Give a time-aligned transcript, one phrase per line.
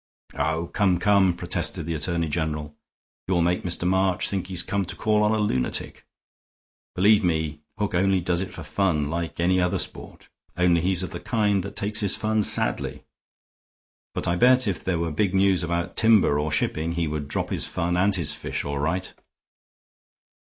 [0.35, 2.73] "Oh, come, come," protested the Attorney General.
[3.27, 3.87] "You'll make Mr.
[3.87, 6.07] March think he has come to call on a lunatic.
[6.95, 10.27] Believe me, Hook only does it for fun, like any other sport,
[10.57, 13.03] only he's of the kind that takes his fun sadly.
[14.15, 17.51] But I bet if there were big news about timber or shipping, he would drop
[17.51, 19.13] his fun and his fish all right."